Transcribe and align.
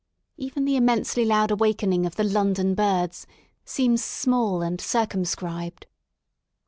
Even 0.35 0.65
the 0.65 0.75
immensely 0.75 1.23
loud 1.23 1.51
awakening 1.51 2.07
of 2.07 2.15
the 2.15 2.23
London 2.23 2.73
birds 2.73 3.27
seems 3.65 4.03
small 4.03 4.63
and 4.63 4.81
circumscribed. 4.81 5.85